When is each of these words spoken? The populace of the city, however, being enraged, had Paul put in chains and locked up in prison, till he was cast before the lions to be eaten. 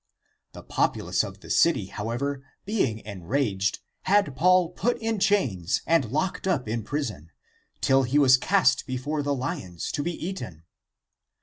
The 0.53 0.63
populace 0.63 1.23
of 1.23 1.41
the 1.41 1.51
city, 1.51 1.85
however, 1.85 2.43
being 2.65 3.01
enraged, 3.05 3.81
had 4.05 4.35
Paul 4.35 4.69
put 4.69 4.97
in 4.97 5.19
chains 5.19 5.83
and 5.85 6.05
locked 6.11 6.47
up 6.47 6.67
in 6.67 6.81
prison, 6.81 7.29
till 7.81 8.01
he 8.01 8.17
was 8.17 8.35
cast 8.35 8.87
before 8.87 9.21
the 9.21 9.35
lions 9.35 9.91
to 9.91 10.01
be 10.01 10.13
eaten. 10.13 10.63